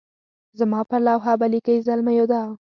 [0.59, 2.41] زما پر لوحه به لیکئ زلمیو دا.